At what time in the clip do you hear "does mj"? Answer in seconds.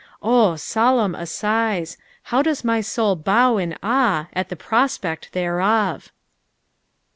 2.41-2.83